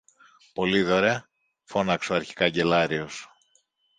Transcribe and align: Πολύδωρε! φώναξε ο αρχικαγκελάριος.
Πολύδωρε! 0.53 1.23
φώναξε 1.63 2.11
ο 2.11 2.15
αρχικαγκελάριος. 2.15 3.27